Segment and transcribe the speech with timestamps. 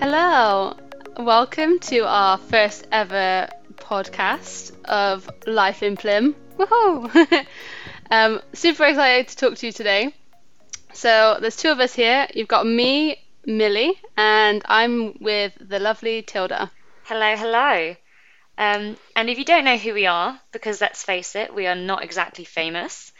[0.00, 0.76] Hello,
[1.16, 6.36] welcome to our first ever podcast of Life in Plym.
[6.56, 7.46] Woohoo!
[8.10, 10.14] um, super excited to talk to you today.
[10.92, 12.28] So there's two of us here.
[12.32, 16.70] You've got me, Millie, and I'm with the lovely Tilda.
[17.02, 17.96] Hello, hello.
[18.56, 21.74] Um, and if you don't know who we are, because let's face it, we are
[21.74, 23.12] not exactly famous,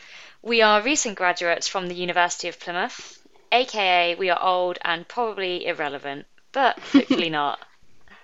[0.43, 3.19] we are recent graduates from the University of Plymouth,
[3.51, 7.59] aka we are old and probably irrelevant, but hopefully not.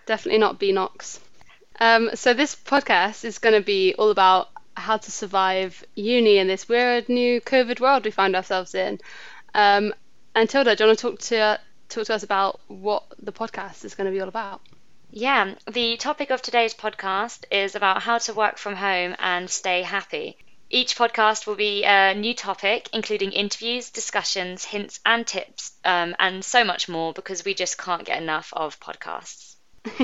[0.07, 1.19] Definitely not Beanox.
[1.81, 6.47] Um, so this podcast is going to be all about how to survive uni in
[6.47, 9.01] this weird new COVID world we find ourselves in.
[9.55, 9.95] Um,
[10.35, 13.85] and Tilda, do you want to talk to talk to us about what the podcast
[13.85, 14.61] is going to be all about?
[15.11, 19.83] Yeah, the topic of today's podcast is about how to work from home and stay
[19.83, 20.37] happy.
[20.71, 26.45] Each podcast will be a new topic, including interviews, discussions, hints, and tips, um, and
[26.45, 29.57] so much more because we just can't get enough of podcasts.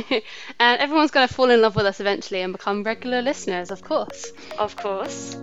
[0.61, 3.83] and everyone's going to fall in love with us eventually and become regular listeners, of
[3.83, 4.33] course.
[4.59, 5.37] Of course.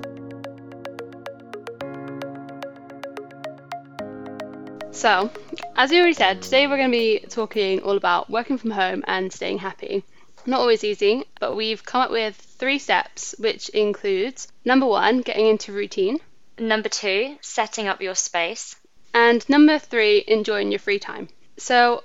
[4.91, 5.29] So,
[5.75, 9.03] as you already said, today we're going to be talking all about working from home
[9.07, 10.03] and staying happy.
[10.47, 15.45] Not always easy, but we've come up with three steps, which includes number one, getting
[15.45, 16.19] into routine,
[16.57, 18.75] Number two, setting up your space.
[19.13, 21.27] and number three, enjoying your free time.
[21.57, 22.03] So,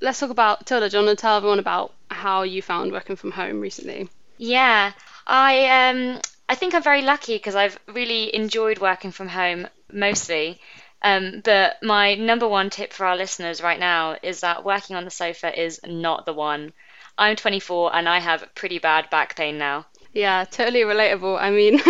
[0.00, 0.88] let's talk about Tilda.
[0.88, 4.08] Do you want to tell everyone about how you found working from home recently?
[4.38, 4.92] Yeah,
[5.26, 10.60] I um I think I'm very lucky because I've really enjoyed working from home mostly.
[11.02, 15.04] Um, but my number one tip for our listeners right now is that working on
[15.04, 16.72] the sofa is not the one.
[17.18, 19.86] I'm 24 and I have pretty bad back pain now.
[20.12, 21.40] Yeah, totally relatable.
[21.40, 21.80] I mean,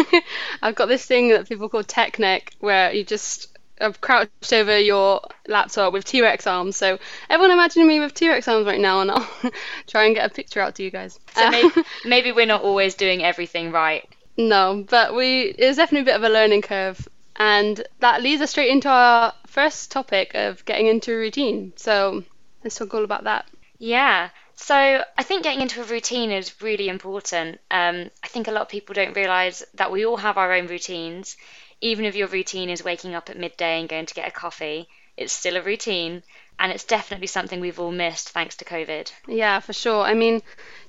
[0.62, 3.48] I've got this thing that people call tech neck, where you just
[3.80, 6.76] have crouched over your laptop with T-Rex arms.
[6.76, 6.98] So
[7.28, 9.28] everyone imagine me with T-Rex arms right now, and I'll
[9.88, 11.18] try and get a picture out to you guys.
[11.34, 14.08] So maybe, maybe we're not always doing everything right.
[14.36, 18.50] no, but we it's definitely a bit of a learning curve, and that leads us
[18.50, 21.72] straight into our first topic of getting into a routine.
[21.76, 22.22] So
[22.62, 23.46] let's talk all about that.
[23.78, 24.30] Yeah.
[24.62, 24.76] So
[25.18, 27.58] I think getting into a routine is really important.
[27.68, 30.68] Um, I think a lot of people don't realize that we all have our own
[30.68, 31.36] routines.
[31.80, 34.88] Even if your routine is waking up at midday and going to get a coffee,
[35.16, 36.22] it's still a routine.
[36.60, 39.10] And it's definitely something we've all missed thanks to COVID.
[39.26, 40.04] Yeah, for sure.
[40.04, 40.42] I mean,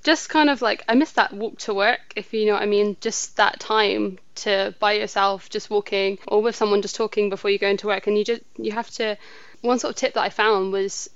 [0.04, 2.68] just kind of like I miss that walk to work, if you know what I
[2.68, 2.96] mean.
[3.02, 7.58] Just that time to by yourself, just walking, or with someone just talking before you
[7.58, 8.06] go into work.
[8.06, 9.18] And you just you have to.
[9.62, 11.10] One sort of tip that I found was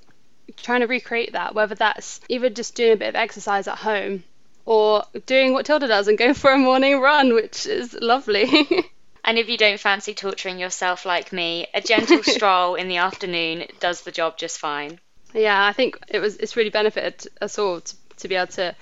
[0.56, 4.24] trying to recreate that, whether that's either just doing a bit of exercise at home
[4.66, 8.68] or doing what Tilda does and going for a morning run, which is lovely.
[9.28, 13.66] And if you don't fancy torturing yourself like me, a gentle stroll in the afternoon
[13.82, 15.02] does the job just fine.
[15.34, 18.74] yeah, I think it was it's really benefited us all to, to be able to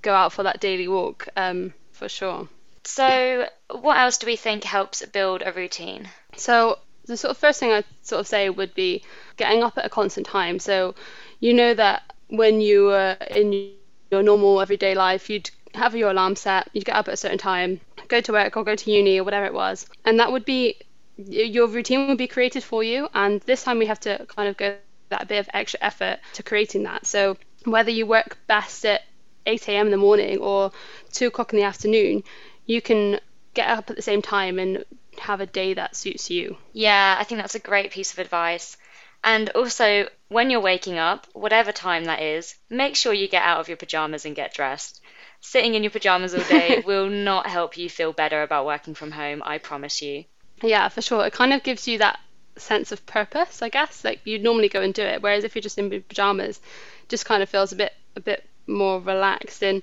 [0.00, 2.48] go out for that daily walk, um, for sure.
[2.84, 6.08] So, what else do we think helps build a routine?
[6.34, 9.02] So the sort of first thing I'd sort of say would be
[9.36, 10.58] getting up at a constant time.
[10.58, 10.94] So
[11.40, 13.72] you know that when you were in
[14.10, 17.38] your normal everyday life, you'd have your alarm set, you'd get up at a certain
[17.38, 20.44] time, go to work or go to uni or whatever it was, and that would
[20.44, 20.76] be
[21.16, 23.08] your routine would be created for you.
[23.14, 24.76] And this time we have to kind of go
[25.10, 27.06] that bit of extra effort to creating that.
[27.06, 29.02] So whether you work best at
[29.46, 29.86] 8 a.m.
[29.86, 30.72] in the morning or
[31.12, 32.22] 2 o'clock in the afternoon,
[32.66, 33.20] you can
[33.54, 34.84] get up at the same time and
[35.20, 36.56] have a day that suits you.
[36.72, 38.76] Yeah, I think that's a great piece of advice.
[39.22, 43.60] And also, when you're waking up, whatever time that is, make sure you get out
[43.60, 45.02] of your pajamas and get dressed.
[45.40, 49.10] Sitting in your pajamas all day will not help you feel better about working from
[49.10, 50.24] home, I promise you.
[50.62, 51.26] Yeah, for sure.
[51.26, 52.18] It kind of gives you that
[52.56, 54.04] sense of purpose, I guess.
[54.04, 56.60] Like you'd normally go and do it, whereas if you're just in pajamas,
[57.02, 59.62] it just kind of feels a bit a bit more relaxed.
[59.62, 59.82] And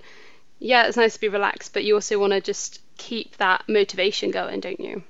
[0.60, 4.32] yeah, it's nice to be relaxed, but you also want to just keep that motivation
[4.32, 5.04] going, don't you?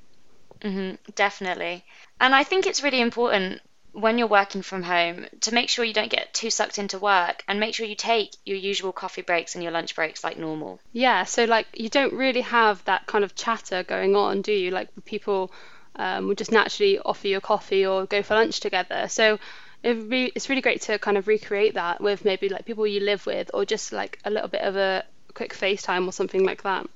[0.62, 1.84] Hmm definitely.
[2.20, 3.62] And I think it's really important
[3.94, 7.44] when you're working from home to make sure you don't get too sucked into work
[7.48, 10.80] and make sure you take your usual coffee breaks and your lunch breaks like normal.
[10.92, 14.70] Yeah, so like you don't really have that kind of chatter going on, do you?
[14.72, 15.52] Like people
[15.96, 19.08] um, would just naturally offer you a coffee or go for lunch together.
[19.08, 19.40] So
[19.84, 23.26] re- it's really great to kind of recreate that with maybe like people you live
[23.26, 25.04] with or just like a little bit of a
[25.34, 26.88] quick FaceTime or something like that.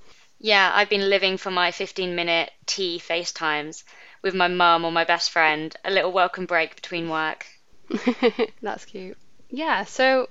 [0.44, 3.84] Yeah, I've been living for my 15 minute tea FaceTimes
[4.24, 7.46] with my mum or my best friend, a little welcome break between work.
[8.62, 9.18] That's cute.
[9.52, 10.30] Yeah, so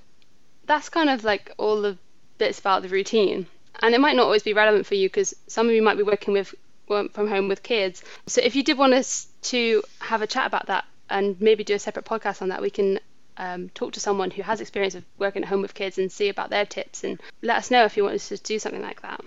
[0.65, 1.97] that's kind of like all the
[2.37, 3.47] bits about the routine.
[3.81, 6.03] And it might not always be relevant for you because some of you might be
[6.03, 6.53] working with
[6.89, 8.03] work from home with kids.
[8.27, 11.75] So if you did want us to have a chat about that and maybe do
[11.75, 12.99] a separate podcast on that, we can
[13.37, 16.27] um, talk to someone who has experience of working at home with kids and see
[16.27, 19.01] about their tips and let us know if you want us to do something like
[19.03, 19.21] that.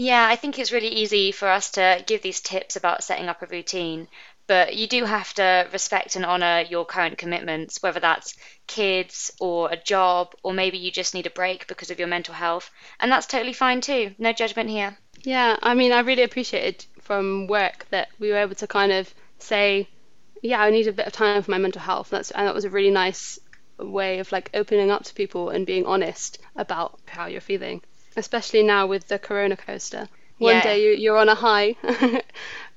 [0.00, 3.42] Yeah, I think it's really easy for us to give these tips about setting up
[3.42, 4.06] a routine,
[4.46, 8.36] but you do have to respect and honour your current commitments, whether that's
[8.68, 12.32] kids or a job, or maybe you just need a break because of your mental
[12.32, 12.70] health.
[13.00, 14.14] And that's totally fine too.
[14.18, 14.96] No judgment here.
[15.24, 19.12] Yeah, I mean, I really appreciated from work that we were able to kind of
[19.40, 19.88] say,
[20.42, 22.10] yeah, I need a bit of time for my mental health.
[22.10, 23.40] That's and that was a really nice
[23.80, 27.82] way of like opening up to people and being honest about how you're feeling,
[28.18, 30.08] especially now with the corona coaster.
[30.38, 30.62] One Yeah.
[30.62, 31.76] day you, you're on a high,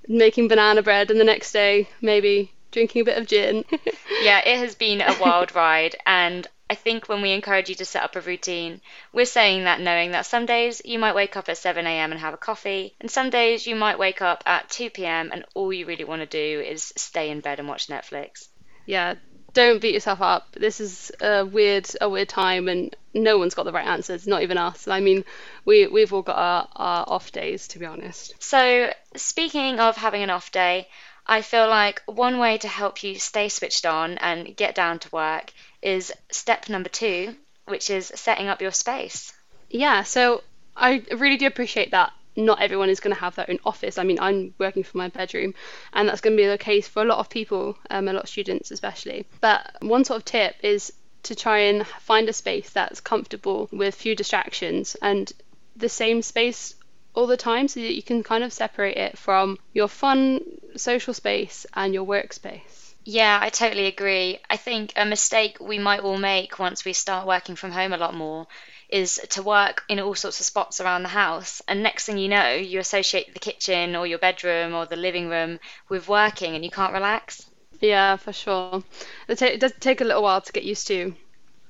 [0.07, 3.65] making banana bread, and the next day maybe drinking a bit of gin.
[4.23, 7.85] Yeah, it has been a wild ride, and I think when we encourage you to
[7.85, 8.79] set up a routine,
[9.13, 12.11] we're saying that knowing that some days you might wake up at 7 a.m.
[12.11, 15.31] and have a coffee, and some days you might wake up at 2 p.m.
[15.33, 18.47] and all you really want to do is stay in bed and watch Netflix.
[18.85, 19.15] yeah,
[19.53, 20.53] don't beat yourself up.
[20.53, 24.43] This is a weird, a weird time, and no one's got the right answers, not
[24.43, 24.87] even us.
[24.87, 25.25] I mean,
[25.65, 28.33] we we've all got our, our off days, to be honest.
[28.41, 30.87] So, speaking of having an off day,
[31.25, 35.09] I feel like one way to help you stay switched on and get down to
[35.11, 37.35] work is step number two,
[37.65, 39.33] which is setting up your space.
[39.69, 40.43] Yeah, so
[40.75, 43.97] I really do appreciate that not everyone is going to have their own office.
[43.97, 45.53] I mean, I'm working from my bedroom,
[45.93, 48.23] and that's going to be the case for a lot of people, um, a lot
[48.23, 49.25] of students especially.
[49.41, 53.95] But one sort of tip is to try and find a space that's comfortable with
[53.95, 55.31] few distractions and
[55.75, 56.75] the same space
[57.13, 60.41] all the time so that you can kind of separate it from your fun
[60.75, 62.93] social space and your workspace.
[63.03, 64.39] Yeah, I totally agree.
[64.49, 67.97] I think a mistake we might all make once we start working from home a
[67.97, 68.45] lot more
[68.89, 71.61] is to work in all sorts of spots around the house.
[71.67, 75.29] And next thing you know, you associate the kitchen or your bedroom or the living
[75.29, 75.59] room
[75.89, 77.45] with working and you can't relax.
[77.81, 78.83] Yeah, for sure.
[79.27, 81.15] It, ta- it does take a little while to get used to.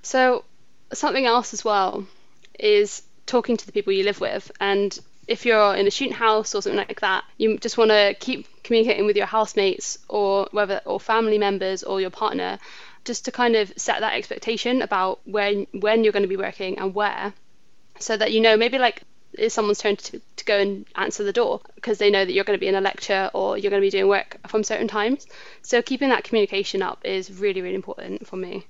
[0.03, 0.45] So,
[0.93, 2.05] something else as well
[2.59, 4.51] is talking to the people you live with.
[4.59, 4.97] And
[5.27, 8.47] if you're in a student house or something like that, you just want to keep
[8.63, 12.59] communicating with your housemates or whether or family members or your partner,
[13.05, 16.77] just to kind of set that expectation about when when you're going to be working
[16.77, 17.33] and where,
[17.99, 21.33] so that you know maybe like it's someone's turn to, to go and answer the
[21.33, 23.81] door because they know that you're going to be in a lecture or you're going
[23.81, 25.27] to be doing work from certain times.
[25.61, 28.65] So keeping that communication up is really really important for me.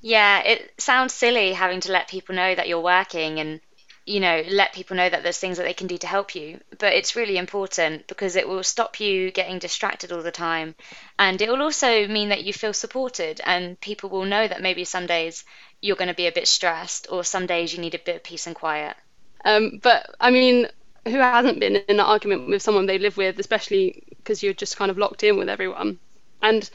[0.00, 3.60] Yeah, it sounds silly having to let people know that you're working and,
[4.06, 6.60] you know, let people know that there's things that they can do to help you.
[6.78, 10.76] But it's really important because it will stop you getting distracted all the time.
[11.18, 14.84] And it will also mean that you feel supported and people will know that maybe
[14.84, 15.44] some days
[15.80, 18.22] you're going to be a bit stressed or some days you need a bit of
[18.22, 18.96] peace and quiet.
[19.44, 20.66] Um, but I mean,
[21.04, 24.76] who hasn't been in an argument with someone they live with, especially because you're just
[24.76, 25.98] kind of locked in with everyone?
[26.42, 26.68] And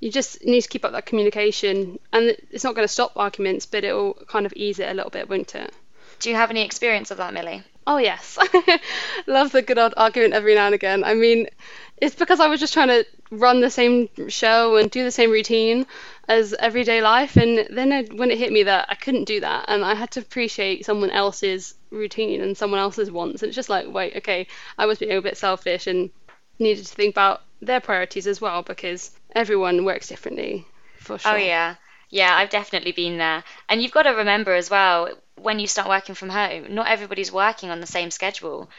[0.00, 1.98] you just need to keep up that communication.
[2.12, 4.94] And it's not going to stop arguments, but it will kind of ease it a
[4.94, 5.72] little bit, won't it?
[6.20, 7.62] Do you have any experience of that, Millie?
[7.86, 8.36] Oh yes,
[9.26, 11.04] love the good old argument every now and again.
[11.04, 11.48] I mean,
[11.96, 15.30] it's because I was just trying to run the same show and do the same
[15.30, 15.86] routine
[16.28, 19.64] as everyday life, and then it, when it hit me that I couldn't do that,
[19.68, 23.70] and I had to appreciate someone else's routine and someone else's wants, and it's just
[23.70, 24.46] like, wait, okay,
[24.76, 26.10] I was being a bit selfish and
[26.58, 30.66] needed to think about their priorities as well because everyone works differently,
[30.96, 31.32] for sure.
[31.32, 31.76] Oh, yeah.
[32.10, 33.44] Yeah, I've definitely been there.
[33.68, 37.32] And you've got to remember as well, when you start working from home, not everybody's
[37.32, 38.70] working on the same schedule.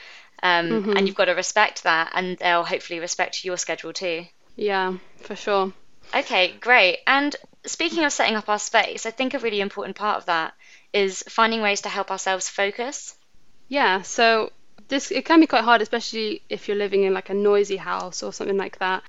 [0.42, 4.26] Um, And you've got to respect that, and they'll hopefully respect your schedule too.
[4.56, 5.74] Yeah, for sure.
[6.14, 7.00] Okay, great.
[7.06, 7.36] And
[7.66, 10.54] speaking of setting up our space, I think a really important part of that
[10.94, 13.16] is finding ways to help ourselves focus.
[13.68, 14.52] Yeah, so
[14.88, 18.24] this it can be quite hard, especially if you're living in like a noisy house
[18.24, 19.04] or something like that.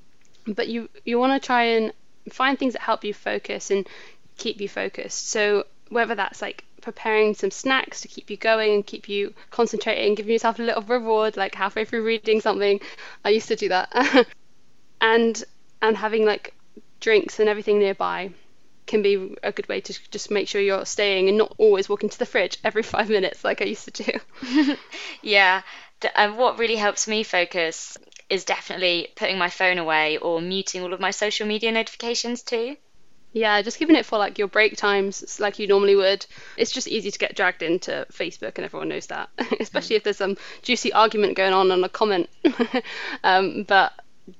[0.47, 1.93] But you you want to try and
[2.31, 3.89] find things that help you focus and
[4.37, 5.31] keep you focused.
[5.31, 10.15] So whether that's like preparing some snacks to keep you going and keep you concentrating,
[10.15, 12.81] giving yourself a little reward like halfway through reading something.
[13.25, 14.27] I used to do that.
[15.01, 15.43] and
[15.81, 16.55] and having like
[17.01, 18.31] drinks and everything nearby
[18.87, 22.09] can be a good way to just make sure you're staying and not always walking
[22.09, 24.77] to the fridge every five minutes like I used to do.
[25.23, 25.63] Yeah,
[26.17, 30.93] and what really helps me focus is definitely putting my phone away or muting all
[30.93, 32.77] of my social media notifications too.
[33.33, 36.27] Yeah, just giving it for like your break times like you normally would.
[36.57, 39.29] It's just easy to get dragged into Facebook and everyone knows that,
[39.61, 42.29] especially if there's some juicy argument going on on a comment.
[43.25, 43.93] um, but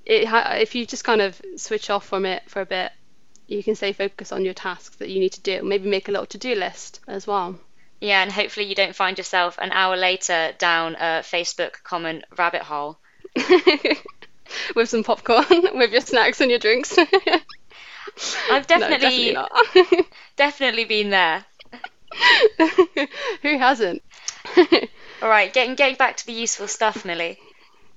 [0.05, 2.93] it ha- if you just kind of switch off from it for a bit,
[3.47, 5.63] you can stay focused on your tasks that you need to do.
[5.63, 7.59] Maybe make a little to-do list as well.
[8.01, 12.63] Yeah, and hopefully you don't find yourself an hour later down a Facebook comment rabbit
[12.63, 12.99] hole.
[14.75, 15.45] with some popcorn,
[15.75, 16.97] with your snacks and your drinks.
[18.51, 20.07] I've definitely, no, definitely,
[20.37, 21.45] definitely been there.
[23.43, 24.03] Who hasn't?
[25.23, 27.39] All right, getting getting back to the useful stuff, Millie.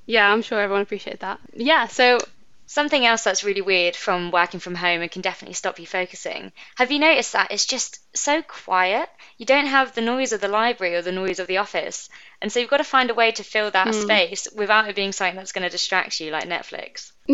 [0.05, 1.39] Yeah, I'm sure everyone appreciated that.
[1.53, 2.19] Yeah, so
[2.65, 6.51] Something else that's really weird from working from home and can definitely stop you focusing.
[6.77, 9.09] Have you noticed that it's just so quiet?
[9.37, 12.09] You don't have the noise of the library or the noise of the office.
[12.41, 13.99] And so you've got to find a way to fill that Hmm.
[13.99, 17.11] space without it being something that's going to distract you, like Netflix.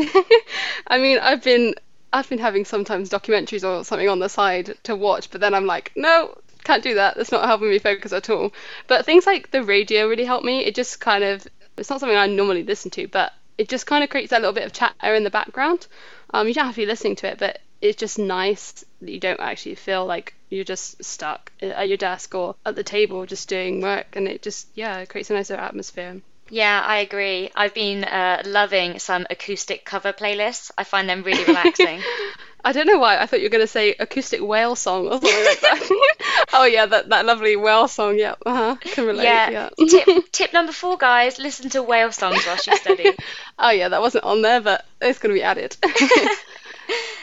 [0.88, 1.76] I mean, I've been
[2.12, 5.66] I've been having sometimes documentaries or something on the side to watch, but then I'm
[5.68, 7.16] like, no, can't do that.
[7.16, 8.52] That's not helping me focus at all.
[8.88, 10.66] But things like the radio really help me.
[10.66, 11.48] It just kind of
[11.80, 14.54] it's not something I normally listen to, but it just kind of creates that little
[14.54, 15.88] bit of chatter in the background.
[16.34, 19.20] Um, you don't have to be listening to it, but it's just nice that you
[19.20, 23.50] don't actually feel like you're just stuck at your desk or at the table just
[23.50, 26.22] doing work, and it just yeah, it creates a nicer atmosphere.
[26.50, 27.52] Yeah, I agree.
[27.56, 30.72] I've been uh, loving some acoustic cover playlists.
[30.78, 32.02] I find them really relaxing.
[32.64, 33.18] I don't know why.
[33.18, 36.48] I thought you were going to say acoustic whale song or something like that.
[36.54, 38.18] oh yeah, that, that lovely whale song.
[38.18, 38.76] Yeah, uh-huh.
[38.82, 39.24] can relate.
[39.24, 39.50] yeah.
[39.50, 39.70] Yeah.
[39.88, 43.12] tip, tip number four, guys: listen to whale songs whilst you study.
[43.60, 45.78] oh yeah, that wasn't on there, but it's going to be added.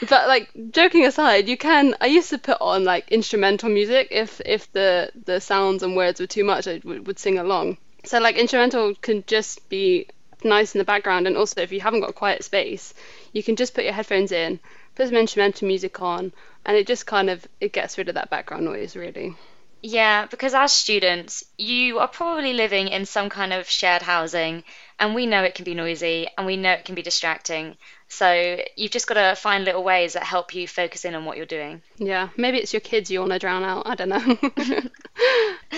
[0.09, 1.95] but like joking aside, you can.
[2.01, 6.19] I used to put on like instrumental music if if the the sounds and words
[6.19, 7.77] were too much, I would, would sing along.
[8.05, 10.07] So like instrumental can just be
[10.43, 12.93] nice in the background, and also if you haven't got a quiet space,
[13.33, 14.59] you can just put your headphones in,
[14.95, 16.33] put some instrumental music on,
[16.65, 19.35] and it just kind of it gets rid of that background noise really.
[19.81, 24.63] Yeah, because as students, you are probably living in some kind of shared housing,
[24.99, 27.77] and we know it can be noisy and we know it can be distracting.
[28.07, 31.37] So you've just got to find little ways that help you focus in on what
[31.37, 31.81] you're doing.
[31.97, 33.83] Yeah, maybe it's your kids you want to drown out.
[33.85, 34.37] I don't know.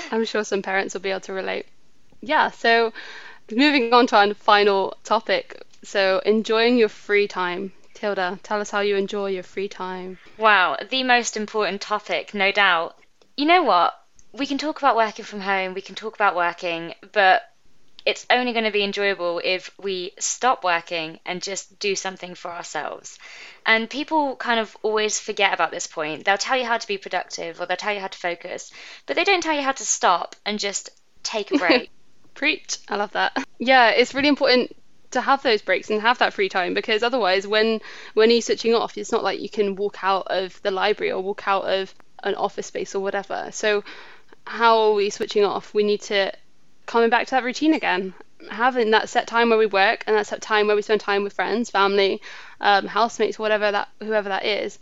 [0.12, 1.66] I'm sure some parents will be able to relate.
[2.22, 2.94] Yeah, so
[3.52, 5.64] moving on to our final topic.
[5.84, 7.72] So, enjoying your free time.
[7.94, 10.18] Tilda, tell us how you enjoy your free time.
[10.38, 12.98] Wow, the most important topic, no doubt.
[13.36, 13.94] You know what?
[14.32, 17.42] We can talk about working from home, we can talk about working, but
[18.06, 22.52] it's only going to be enjoyable if we stop working and just do something for
[22.52, 23.20] ourselves.
[23.66, 26.26] And people kind of always forget about this point.
[26.26, 28.72] They'll tell you how to be productive or they'll tell you how to focus,
[29.06, 30.90] but they don't tell you how to stop and just
[31.24, 31.92] take a break.
[32.34, 32.78] Preach.
[32.88, 33.38] I love that.
[33.62, 34.74] Yeah, it's really important
[35.12, 37.82] to have those breaks and have that free time because otherwise when
[38.14, 41.22] when you're switching off it's not like you can walk out of the library or
[41.22, 41.94] walk out of
[42.24, 43.84] an office space or whatever so
[44.46, 46.32] how are we switching off we need to
[46.86, 48.14] coming back to that routine again
[48.50, 51.24] having that set time where we work and that set time where we spend time
[51.24, 52.22] with friends family
[52.62, 54.80] um, housemates whatever that whoever that is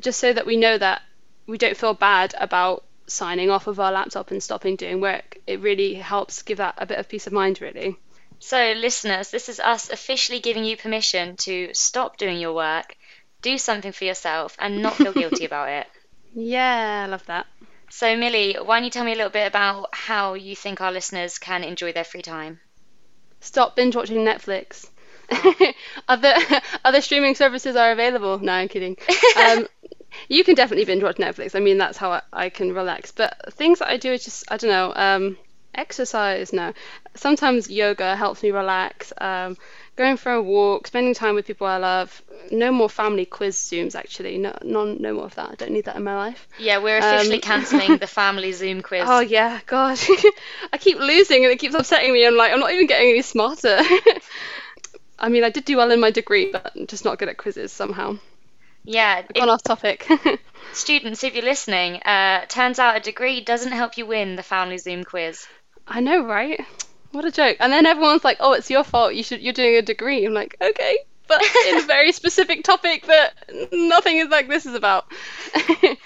[0.00, 1.02] just so that we know that
[1.46, 5.60] we don't feel bad about signing off of our laptop and stopping doing work it
[5.60, 7.98] really helps give that a bit of peace of mind really.
[8.40, 12.96] So, listeners, this is us officially giving you permission to stop doing your work,
[13.42, 15.86] do something for yourself, and not feel guilty about it.
[16.34, 17.46] yeah i love that.
[17.90, 20.92] So, Millie, why don't you tell me a little bit about how you think our
[20.92, 22.60] listeners can enjoy their free time?
[23.40, 24.86] stop binge watching netflix.
[26.08, 26.34] Other
[26.84, 28.38] other streaming services are available.
[28.38, 28.96] No i'm kidding.
[29.36, 29.66] Um,
[30.28, 33.52] you can definitely binge watch netflix i mean that's how I, I can relax but
[33.54, 35.36] things that i do is just i don't know um,
[35.74, 36.72] exercise no
[37.14, 39.56] sometimes yoga helps me relax um,
[39.96, 43.94] going for a walk spending time with people i love no more family quiz zooms
[43.96, 46.78] actually no none, no more of that i don't need that in my life Yeah,
[46.78, 49.02] we're officially Um, cancelling the family Zoom quiz.
[49.06, 49.98] Oh yeah, God,
[50.72, 52.24] I keep losing and it keeps upsetting me.
[52.26, 53.80] I'm like, I'm not even getting any smarter.
[55.18, 57.36] I mean, I did do well in my degree, but I'm just not good at
[57.38, 58.18] quizzes somehow.
[58.84, 60.06] Yeah, Gone if- off topic.
[60.72, 64.78] students, if you're listening, uh, turns out a degree doesn't help you win the family
[64.78, 65.46] Zoom quiz.
[65.86, 66.60] I know, right?
[67.12, 67.58] What a joke.
[67.60, 69.14] And then everyone's like, "Oh, it's your fault.
[69.14, 69.40] You should.
[69.40, 70.98] You're doing a degree." I'm like, okay,
[71.28, 73.34] but in a very specific topic that
[73.72, 75.06] nothing is like this is about.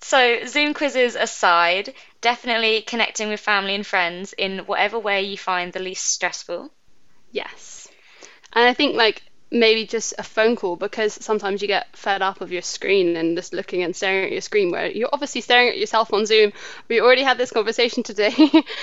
[0.00, 5.72] So, Zoom quizzes aside, definitely connecting with family and friends in whatever way you find
[5.72, 6.70] the least stressful.
[7.32, 7.88] Yes.
[8.52, 9.22] And I think like
[9.54, 13.36] maybe just a phone call because sometimes you get fed up of your screen and
[13.36, 16.52] just looking and staring at your screen where you're obviously staring at yourself on Zoom.
[16.88, 18.34] We already had this conversation today.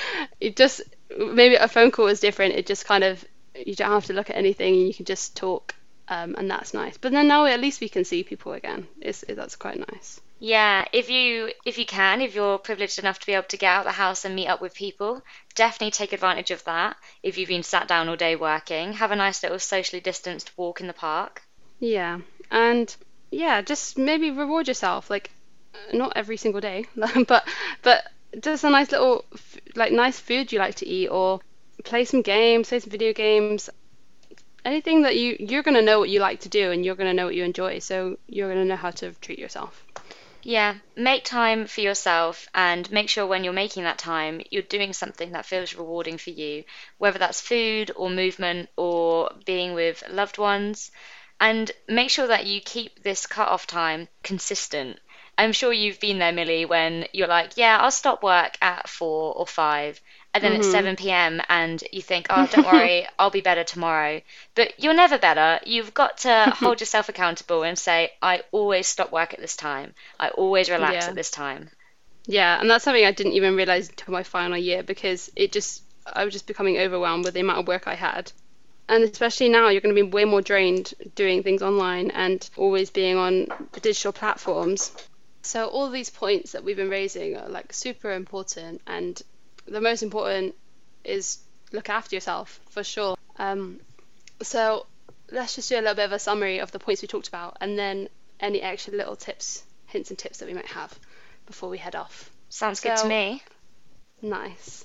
[0.39, 0.81] it just
[1.17, 2.55] maybe a phone call is different.
[2.55, 3.23] It just kind of
[3.53, 5.75] you don't have to look at anything and you can just talk.
[6.07, 6.97] Um, and that's nice.
[6.97, 8.87] But then now at least we can see people again.
[8.99, 10.19] It's, it, that's quite nice.
[10.43, 13.67] Yeah, if you if you can, if you're privileged enough to be able to get
[13.69, 15.21] out of the house and meet up with people,
[15.53, 16.97] definitely take advantage of that.
[17.21, 20.81] If you've been sat down all day working, have a nice little socially distanced walk
[20.81, 21.43] in the park.
[21.79, 22.93] Yeah, and
[23.29, 25.11] yeah, just maybe reward yourself.
[25.11, 25.29] Like,
[25.93, 26.85] not every single day,
[27.27, 27.47] but
[27.83, 28.03] but
[28.39, 29.25] just a nice little
[29.75, 31.39] like nice food you like to eat, or
[31.83, 33.69] play some games, play some video games.
[34.65, 37.09] anything that you you're going to know what you like to do and you're going
[37.09, 39.85] to know what you enjoy so you're going to know how to treat yourself
[40.43, 44.93] yeah, make time for yourself and make sure when you're making that time, you're doing
[44.93, 46.63] something that feels rewarding for you,
[46.97, 50.91] whether that's food or movement or being with loved ones.
[51.41, 54.99] And make sure that you keep this cut off time consistent.
[55.37, 59.33] I'm sure you've been there, Millie, when you're like, yeah, I'll stop work at four
[59.33, 59.99] or five
[60.33, 60.61] and then mm-hmm.
[60.61, 61.41] it's 7 p.m.
[61.49, 64.21] and you think, oh, don't worry, I'll be better tomorrow.
[64.55, 65.59] But you're never better.
[65.65, 69.93] You've got to hold yourself accountable and say, I always stop work at this time.
[70.19, 71.09] I always relax yeah.
[71.09, 71.69] at this time.
[72.27, 75.83] Yeah, and that's something I didn't even realize until my final year because it just,
[76.05, 78.31] I was just becoming overwhelmed with the amount of work I had.
[78.91, 82.89] And especially now, you're going to be way more drained doing things online and always
[82.89, 83.47] being on
[83.81, 84.91] digital platforms.
[85.43, 89.19] So all these points that we've been raising are like super important and
[89.65, 90.55] the most important
[91.05, 91.39] is
[91.71, 93.15] look after yourself for sure.
[93.39, 93.79] Um,
[94.41, 94.85] so
[95.31, 97.55] let's just do a little bit of a summary of the points we talked about
[97.61, 98.09] and then
[98.41, 100.93] any extra little tips, hints and tips that we might have
[101.45, 102.29] before we head off.
[102.49, 103.41] Sounds so, good to me.
[104.21, 104.83] Nice.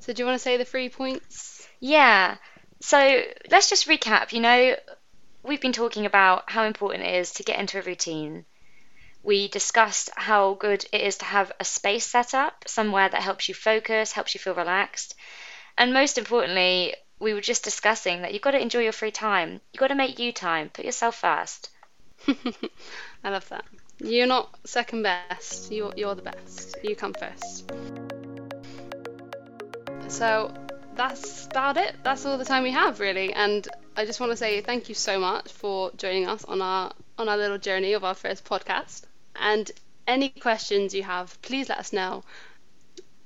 [0.00, 1.66] So do you want to say the three points?
[1.80, 2.36] Yeah.
[2.80, 4.32] So let's just recap.
[4.32, 4.76] You know,
[5.42, 8.44] we've been talking about how important it is to get into a routine
[9.26, 13.48] we discussed how good it is to have a space set up, somewhere that helps
[13.48, 15.16] you focus, helps you feel relaxed.
[15.76, 19.60] And most importantly, we were just discussing that you've got to enjoy your free time.
[19.72, 20.68] You've got to make you time.
[20.68, 21.70] Put yourself first.
[22.28, 23.64] I love that.
[23.98, 25.72] You're not second best.
[25.72, 26.76] You're, you're the best.
[26.84, 27.72] You come first.
[30.06, 30.54] So
[30.96, 31.96] that's about it.
[32.02, 33.32] That's all the time we have, really.
[33.32, 36.92] And I just want to say thank you so much for joining us on our
[37.18, 39.04] on our little journey of our first podcast.
[39.36, 39.70] And
[40.06, 42.24] any questions you have, please let us know.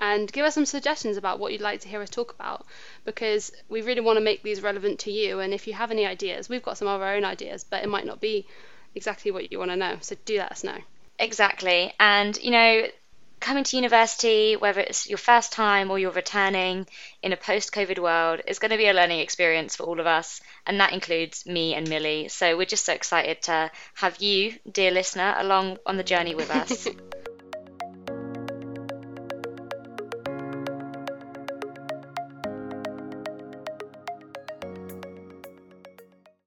[0.01, 2.65] And give us some suggestions about what you'd like to hear us talk about
[3.05, 5.41] because we really want to make these relevant to you.
[5.41, 7.89] And if you have any ideas, we've got some of our own ideas, but it
[7.89, 8.47] might not be
[8.95, 9.99] exactly what you want to know.
[10.01, 10.79] So do let us know.
[11.19, 11.93] Exactly.
[12.01, 12.87] And, you know,
[13.41, 16.87] coming to university, whether it's your first time or you're returning
[17.23, 20.07] in a post COVID world, is going to be a learning experience for all of
[20.07, 20.41] us.
[20.67, 22.29] And that includes me and Millie.
[22.29, 26.51] So we're just so excited to have you, dear listener, along on the journey with
[26.51, 26.87] us.